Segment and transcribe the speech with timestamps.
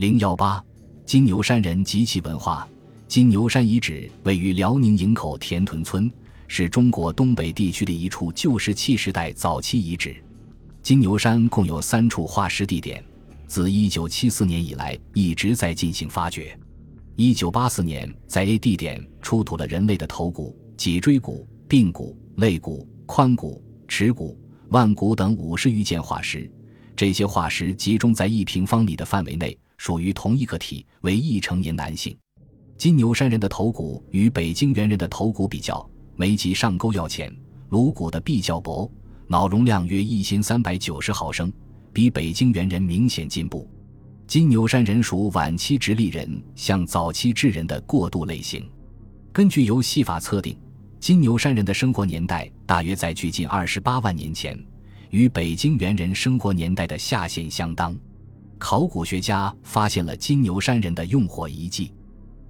[0.00, 0.64] 零幺八，
[1.04, 2.66] 金牛山人及其文化。
[3.06, 6.10] 金牛山遗址位于辽宁营口田屯村，
[6.48, 10.16] 是中国东北地区的一处旧石器时代早期遗址。
[10.82, 13.04] 金牛山共有三处化石地点，
[13.46, 16.58] 自一九七四年以来一直在进行发掘。
[17.14, 24.34] 一九八四年，在 A 地点出土了人类的头骨、脊椎骨、髌骨、肋骨、髋骨、耻骨、
[24.70, 26.50] 腕骨等五十余件化石。
[26.96, 29.54] 这些化石集中在一平方米的范围内。
[29.80, 32.14] 属于同一个体，为一成年男性。
[32.76, 37.34] 金牛山人的头骨与北京猿人的头骨比较，眉脊上沟要浅，
[37.70, 38.92] 颅骨的壁较薄，
[39.26, 41.50] 脑容量约一千三百九十毫升，
[41.94, 43.66] 比北京猿人明显进步。
[44.26, 48.68] 金牛山人属晚期直立人向早期智人的过渡类型。
[49.32, 50.54] 根据由戏法测定，
[50.98, 54.62] 金牛山人的生活年代大约在距今二十八万年前，
[55.08, 57.98] 与北京猿人生活年代的下限相当。
[58.60, 61.92] 考古学家发现了金牛山人的用火遗迹，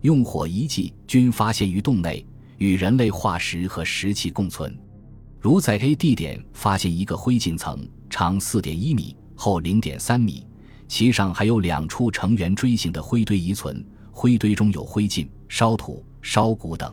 [0.01, 2.27] 用火遗迹均发现于洞内，
[2.59, 4.77] 与人类化石和石器共存。
[5.39, 10.45] 如在 A 地点发现一个灰烬层，长四点一米，厚零点三米，
[10.89, 16.93] 其上还有两处呈圆锥形的灰堆遗存，灰堆中有灰烬、烧土、烧骨等。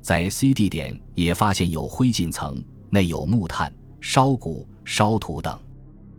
[0.00, 5.58] 在 C 地点也发现有灰烬层，内有木炭、烧骨、烧土等。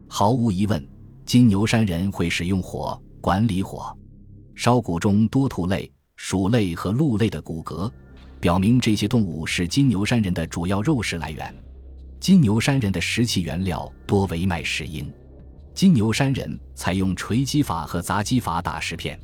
[0.10, 0.86] 毫无疑问。
[1.26, 3.92] 金牛山人会使用火管理火，
[4.54, 7.92] 烧骨中多兔类、鼠类和鹿类的骨骼，
[8.40, 11.54] 表明这些动物是金牛山人的主要肉食来源。
[12.20, 15.12] 金牛山人的石器原料多为麦石英。
[15.74, 19.20] 金牛山人采用锤击法和砸击法打石片，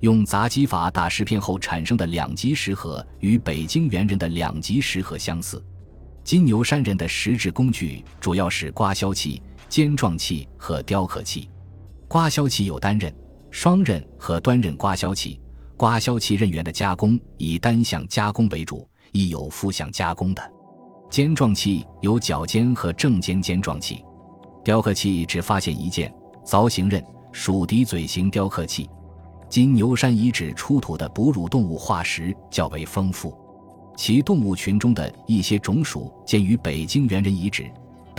[0.00, 5.64] 用砸击法打石片后产生的两极石盒与北京猿人的两极石盒相似。
[6.22, 9.42] 金牛山人的石制工具主要是刮削器。
[9.70, 11.48] 尖状器和雕刻器，
[12.08, 13.14] 刮削器有单刃、
[13.52, 15.40] 双刃和端刃刮削器。
[15.76, 20.42] 刮削器刃缘的加工以单向加工为主，亦有负向加工的。
[21.08, 24.04] 尖状器有角尖和正尖尖状器。
[24.64, 26.12] 雕刻器只发现一件
[26.44, 28.90] 凿形刃属笛嘴形雕刻器。
[29.48, 33.32] 金牛山遗址出土的哺乳动物化石较为丰富，
[33.96, 37.70] 其动物群中的一些种属见于北京猿人遗址。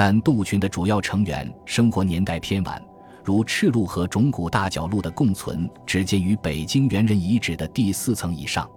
[0.03, 2.83] 但杜群的主要成员生活年代偏晚，
[3.23, 8.67] 如赤鹿和种骨大角鹿的共存只见于北京猿人遗址的第四层以上。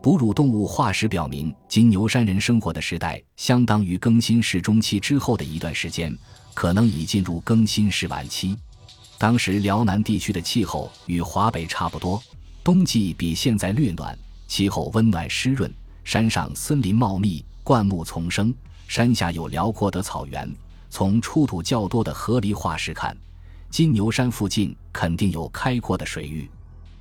[0.00, 6.16] 哺乳动物化石表明，金牛山人生活的时代相当于更新世中期之后的一段时间，
[6.54, 8.56] 可能已进入更新世晚期。
[9.18, 12.22] 当时辽南地区的气候与华北差不多，
[12.62, 14.16] 冬季比现在略暖，
[14.46, 15.68] 气候温暖湿润，
[16.04, 18.54] 山上森林茂密，灌木丛生。
[18.88, 20.52] 山下有辽阔的草原。
[20.88, 23.16] 从出土较多的河狸化石看，
[23.70, 26.50] 金牛山附近肯定有开阔的水域。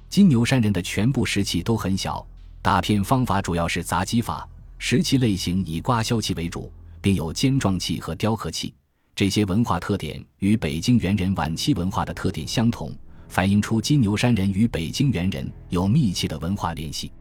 [0.08, 2.24] 金牛山人的全部石器都很小，
[2.62, 4.48] 打片方法主要是砸击法，
[4.78, 6.72] 石器类型以刮削器为主，
[7.02, 8.72] 并有尖状器和雕刻器。
[9.16, 12.96] 这些文化特点与北京猿人晚期文化的特点相同，
[13.28, 17.12] 反映出金牛山人与北京猿人有密切的文化联系。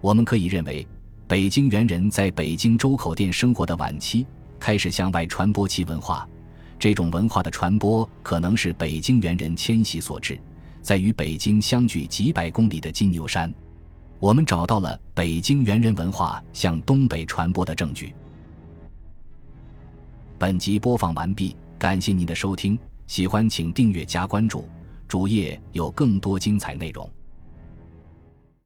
[0.00, 0.84] 我们可以认为。
[1.28, 4.26] 北京猿人在北京周口店生活的晚期，
[4.58, 6.26] 开始向外传播其文化。
[6.78, 10.40] 这种文化的传播可能是北京猿人迁徙所致。
[10.80, 13.52] 在与北京相距几百公里的金牛山，
[14.18, 18.14] 我们找到了北京猿人文化向东北传播的证据。
[20.38, 24.66] 本集播放完毕，感谢您的收听，喜欢请订阅加关注，
[25.06, 27.06] 主页有更多精彩内容。